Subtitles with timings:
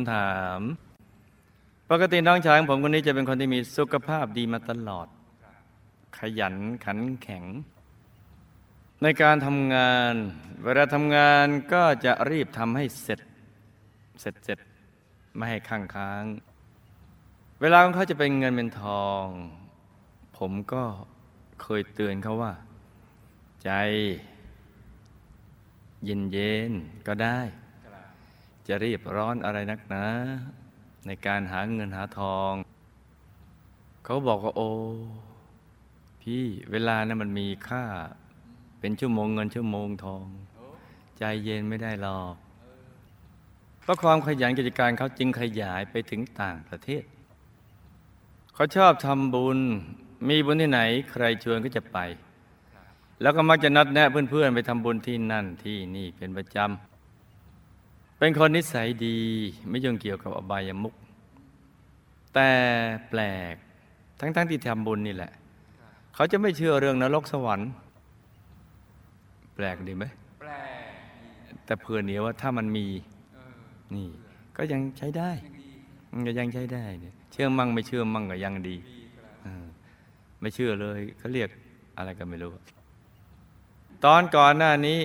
[0.00, 0.60] ำถาม
[1.90, 5.06] ปกติน้องชายของผมคนนี้จะเป็นคนที่มีสุขภาพดีมาตลอด
[6.18, 7.44] ขยันขันแข็ง
[9.02, 10.14] ในการทำงาน
[10.64, 13.20] เวลาทำงานก็จะรีบทำให้เสร็จ
[14.20, 14.58] เสร็จเสร็จ
[15.36, 16.24] ไม่ให้ค้างค้าง
[17.60, 19.24] เวลาของเขาจะเป็นเงินเป็นทอง
[20.38, 20.84] ผมก็
[21.62, 22.52] เคยเตือนเขาว่า
[23.64, 23.70] ใจ
[26.04, 27.38] เย็นเย็นๆก็ได้
[28.68, 30.06] จะรีบร้อนอะไรนักหนะ
[31.06, 32.52] ในการหาเงินหาทอง
[34.04, 34.70] เขาบอกว่าโอ้
[36.22, 37.84] พี่เวลานะั้นมันมีค่า
[38.80, 40.24] เป็นชั่วโมงเงินชั่วโมงทอง
[41.18, 42.34] ใจเย็นไม่ได้หรอก
[43.80, 47.02] เพราะความขยันกิจการเขาจึงขยายไปถึงต่างประเทศ
[48.54, 49.58] เขาชอบทำบุญ
[50.28, 50.80] มีบุญที่ไหน
[51.10, 51.98] ใครชวนก็จะไป
[53.22, 56.97] แล้วก็มักจะนัดแนะเพื่อนๆไปทำบุญที่นั่นที่นี่เป็นประจำ
[58.18, 59.18] เป็นคนนิสัยดี
[59.68, 60.94] ไม่ยุ่งเกี่ยวกับอบายมุข
[62.34, 62.50] แต่
[63.10, 63.20] แปล
[63.52, 63.54] ก
[64.20, 65.32] ทั้งๆทที่ทำบุญนี่แหละ
[66.14, 67.70] เขาจะไม่เชื่อเรื่องนรกสวรรค์
[69.54, 70.04] แปลกดีไหม
[70.40, 70.52] แปล
[70.88, 70.90] ก
[71.64, 72.86] แต่เพื่อเนี้ว่าถ้ามันมี
[73.34, 73.52] เออ
[73.94, 74.08] นี่
[74.56, 75.70] ก็ยังใช้ได้ยังดี
[76.12, 79.66] มันก็ยังใช้ได้เนี่ยเชื่อมั่งไม่เชื่อมั่งก็ยังดีดีครับเออ
[80.40, 81.48] ไม่เชื่อเลยเขาเรียก
[81.96, 82.52] อะไรก็ไม่รู้
[84.04, 85.00] ตอนก่อนหน้านี้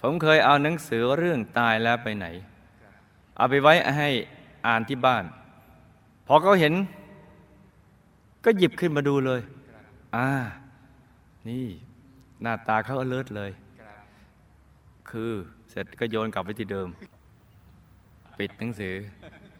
[0.00, 2.26] ผมเคยเอาหนังสือเรื่องตายแล้วไปไหน
[3.36, 4.08] เอาไปไว้ให้
[4.66, 5.24] อ่านที่บ้าน
[6.26, 6.74] พอเขาเห็น
[8.44, 9.40] ก็หยิบขึ้นมาดูเลย
[10.16, 10.28] อ่า
[11.48, 11.66] นี่
[12.42, 13.50] หน้าตาเขาเลิศเลย
[15.10, 15.32] คือ
[15.70, 16.88] เสร็จก็โยนกลับไปที่เดิม
[18.38, 18.94] ปิดหนังสือ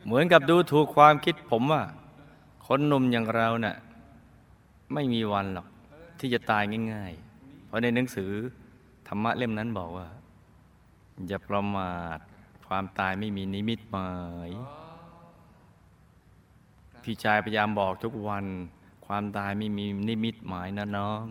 [0.07, 1.83] เหมือนกับดูถูกความคิดผมว่า
[2.67, 3.77] คนหนุ่มอย่างเราเน่ะ
[4.95, 5.67] ไม่มีวันหรอก
[6.21, 8.31] ที่จะตายง่ายๆ เพราะในหนังสือ
[9.09, 10.07] ธรรมะเล่มนั้นบอกว่า
[11.29, 12.19] อย่าประมาท
[12.69, 14.13] ความตายไม่มีนิมิตหมา
[14.49, 14.51] ย
[17.03, 18.45] พี่ชายพยายามบอกทุกวัน
[19.07, 21.23] ความตายไม่มีนิมิตหมายนะน้อง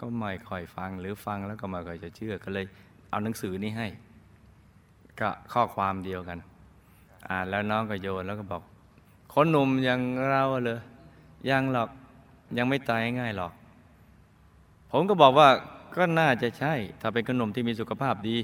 [0.00, 2.64] ก็ไม่ค่อยฟังหรือฟังแล้วก็ไม่ค่อยจะเชื่อก็เลย
[3.10, 3.86] เอาหนังสือนี้ให้
[5.20, 6.38] ก็ข้อความเดียวกัน
[7.28, 8.62] อ่านแล้วน้องก็โยนแล้วก็บอก
[9.32, 10.00] คนหนุ่มย่าง
[10.30, 10.80] เราเลย
[11.50, 11.90] ยังหรอก
[12.58, 13.52] ยังไม่ตายง่ายหรอก
[14.90, 15.48] ผมก็บอกว่า
[15.96, 18.36] ก็น่าจะใช่ ถ้าเป็นคนมที่มีสุขภาพดี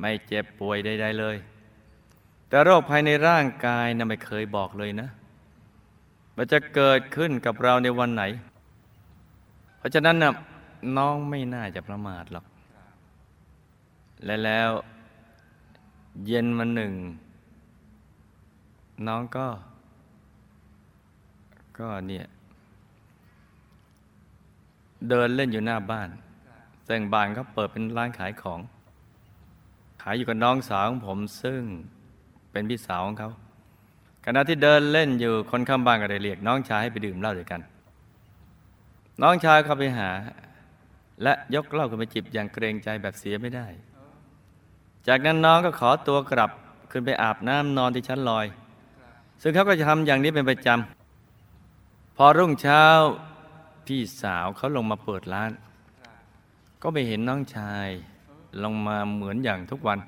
[0.00, 1.36] ไม่เจ็บป่วยใดๆเลย
[2.48, 5.08] แต่โรคภายในร่างกายนะไม่เคยบอกเลยนะ
[6.36, 8.24] มันจะเกิดขึ้นกับเราในวันไหน
[9.78, 10.32] เพราะฉะนั้นนะ
[10.96, 12.44] น้องไม่น่าจะประมาทหรอก
[14.24, 14.70] และแล้ว
[16.26, 16.92] เย็นวันหนึ่ง
[19.06, 19.46] น้องก็
[21.78, 22.26] ก็เนี่ย
[25.08, 26.08] เดินเล่นอยู่หน้าบ้าน
[26.86, 28.60] แต่งบ้านเขาเปิดเป็นร้านขายของ
[30.04, 31.62] ขายอยู่กับน้องสาวของผมซึ่ง
[32.52, 33.30] เป็นพี่สาวของเขา
[34.26, 37.60] ขณะที่เดินเล่นอยู่คนข้างบ้านก็ได้เรียกน้องชายให้ไปดื่มเหล้าด้วยกัน
[39.22, 40.10] น้องชายเข้าไปหา
[41.22, 43.66] และยกเหล้าขึ้นไปจิบอย่างเกรงใจแบบเสียไม่ได้
[45.06, 46.50] จากนั้นน้องก็ขอตัวกลับ
[46.90, 48.46] ขึ้นไปอาบน้ำนอนที่ชั้นลอย
[49.42, 52.84] ซึ่งเขาก็จะทำอย่างนี้เป็นประจำพอรุ่งเช้า
[53.86, 55.50] พี่สาวเขาลงมาเปิดร้าน
[56.82, 57.88] ก็ไปเห็นน้องชาย
[58.62, 59.98] ลงมาเหมือนอย่างทุกวัน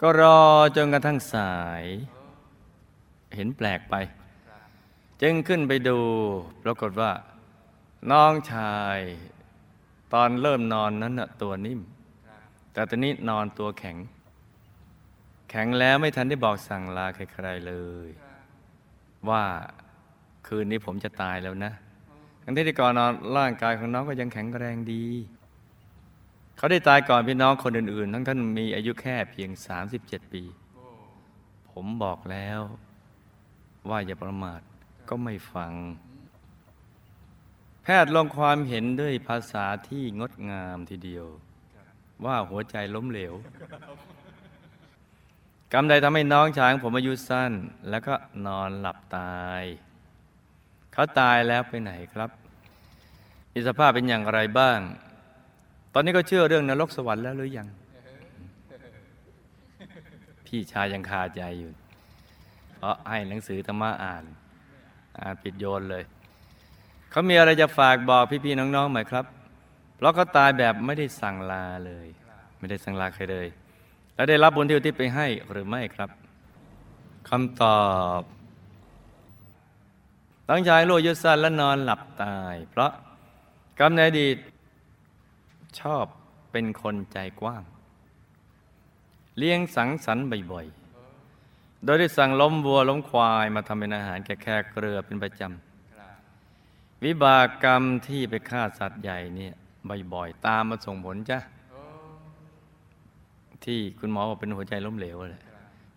[0.00, 0.40] ก็รอ
[0.76, 1.84] จนกระทั่งสาย
[3.34, 3.94] เห็นแปลกไป
[5.22, 5.98] จึงขึ้นไปดู
[6.62, 7.10] ปรากฏว่า
[8.10, 8.98] น้องชาย
[10.12, 11.80] ตอนเริ่มนอนนั้นนะตัวนิ่ม
[12.72, 13.96] แต่ตอนนี้นอนตัวแข็ง
[15.50, 17.74] แข็งแล้วไม่ทันได้บอกสั่งลาใครๆเล
[18.08, 18.10] ย
[19.28, 19.44] ว่า
[20.46, 21.72] คืนนี้ผมจะตายแล้วนะ
[22.42, 25.04] ทั้งที่ที่ก่อนนอนร่างกายของน้องก็ยังแข็งแรงดี
[26.56, 29.50] เขาได้ตายก่อนพี่น้องคนอื่น ๆ ทั้งท่านมีอายุแค่เพียง
[29.90, 30.42] 37 ปี
[31.70, 32.60] ผมบอกแล้ว
[33.90, 34.60] ว่าอย่าประมาท
[35.08, 35.72] ก็ไม่ฟัง
[37.82, 41.26] แพทย์ลงความเห็นด้วยภาษาที่งดงามทีเดียว
[42.24, 43.34] ว่าหัวใจล้มเหลว
[45.72, 47.52] กรรมใดทำให้น้องชายของผมอายุสั้น
[47.90, 48.14] แล้วก็
[48.46, 49.62] นอนหลับตาย
[50.92, 52.30] เขาตายแล้วไปไหนครับ
[53.54, 54.78] อิสภาพเป็นอย่างไรบ้าง
[55.94, 57.68] ตอนนี้ก็เชื่อเรื่องนรกสวรรค์แล้วหรือยัง
[60.46, 61.72] พี่ชายยังคาใจอยู่
[62.76, 64.24] เพราะให้หนังสือธรรมะอ่าน
[65.20, 66.04] อ่านปิดโยนเลย
[67.10, 69.24] เขามีอะไรจะฝากบอกพี่ๆน้องๆไหมครับ
[69.96, 72.06] เพราะเขาตายแบบไม่ได้สั่งลาเลย
[72.58, 73.46] ไม่ได้สั่งลาใครเลย
[74.14, 76.10] แล้วได้รับบุญที่อุทิศไปให้หรือไม่ครับ
[77.28, 77.84] คำตอ
[78.20, 78.22] บ
[80.48, 82.90] ตั้งชายโลยุสั้นและนอนหลับตาย เพราะ
[83.78, 84.36] กรรมในอดีต
[85.80, 86.04] ชอบ
[86.52, 87.62] เป็นคนใจกว้าง
[89.38, 90.66] เลี้ยงสังสรรค์บ่อย
[91.84, 99.54] โดยได้สั่งล้มวัวล้มควายมาทำเป็นอาหารแก่แขกเรือเป็นประจำ วิบากกรรมที่ไปฆ่าสัตว์ใหญ่เนี่ย
[100.12, 101.38] บ่อยๆ ตามมาส่งผลจ้ะ
[103.64, 105.42] ที่คุณหมอบอกเป็นหัวใจล้มเหลวเลย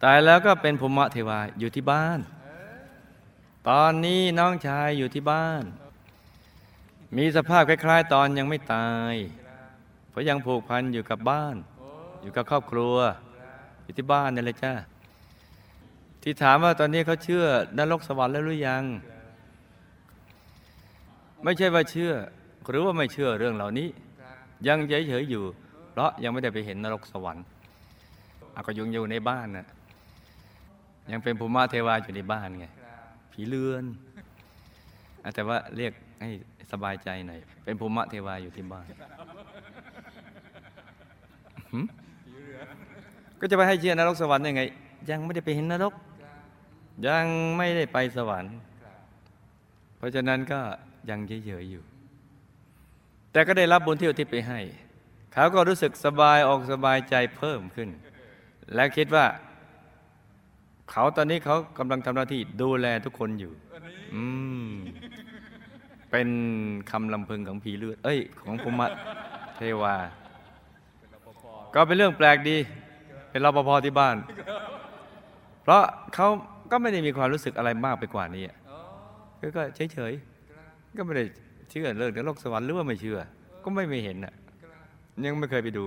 [0.03, 2.19] ตายแล้วก็เป็นภูมิเทวาอยู่ที่บ้าน
[3.69, 5.63] ตอนนี้น้องชายอยู่ที่บ้าน
[7.17, 9.13] มีสภาพคล้าย ๆ ตอนยังไม่ตาย
[9.45, 9.46] เพ
[10.17, 11.55] ราะยังผูกพันอยู่กับบ้าน
[12.21, 12.95] อยู่กับครอบครัว
[13.83, 14.73] อยู่ที่บ้านนั่นเลยจ้า
[16.23, 17.45] ที่ถามว่าตอนนี้เขาเชื่อ
[17.77, 18.83] นรกสวรรค์แล้วหรือยัง
[21.43, 22.13] ไม่ใช่ว่าเชื่อ
[22.69, 23.87] หรือว่าไม่เชื่อเรื่องเหล่านี้
[24.67, 25.43] ยังเฉยๆอยู่
[25.91, 27.45] เพราะยังไม่ได้ไปเห็นนรกสวรรค์
[28.55, 29.67] อาก็ยังอยู่ในบ้านน่ะ
[31.11, 32.65] ยังเป็นภูมิเทวาอยู่ในบ้านไง
[33.31, 33.85] ผีเลือน
[35.35, 36.29] แต่ว่าเรียกให้
[36.71, 38.85] สบายใจหน่อยเป็นภูมิเทวาอยู่ที่บ้าน
[43.39, 44.61] ก็จะไปให้เชื่อนรกสวรรค์ยังไง
[45.09, 45.93] ยังไม่ได้ไปเห็นนรก
[47.07, 47.25] ยัง
[47.57, 48.55] ไม่ได้ไปสวรรค์
[49.97, 50.59] เพราะฉะนั้นก็
[51.09, 51.83] ยังเฉยๆอยู่
[53.31, 54.59] แต่ก็ได้รับบุญที่อุทิศไปให้
[55.33, 57.89] เขาก็รู้สึกสบายออกสบายใจเพิ่มขึ้น
[58.73, 59.25] และคิดว่า
[60.91, 63.51] เขาตอนนี้เขากำลังทำหน้าที่ดูแลทุกคนอยู่
[64.15, 64.23] อื
[64.67, 64.71] ม
[66.11, 66.29] เป็น
[66.91, 68.87] คำลำพึงของผีเลือด เอ้ย ของภูมิ
[69.55, 69.95] เทวา
[71.73, 72.57] ก็เป็นเรื่องแปลกดี
[73.29, 74.15] เป็นรปภที่บ้าน
[75.63, 75.81] เพราะ
[76.15, 76.27] เขา
[76.71, 78.43] ก็ไม่ได้มีความรู้สึกอะไรมากไปกว่านี้
[79.39, 79.61] ก็ก็
[79.93, 81.23] เฉยๆก็ไม่ได้
[81.69, 83.19] เชื่อเรื่องนรกสวรรค์หรือว่าไม่เชื่อ
[83.63, 84.33] ก็ไม่ไม่เห็นอะ
[85.25, 85.85] ยังไม่เคยไปดู